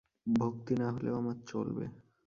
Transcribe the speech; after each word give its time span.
ভক্তি 0.33 0.73
না 0.75 0.87
হলেও 0.91 1.15
আমার 1.15 1.37
চলবে। 1.47 1.85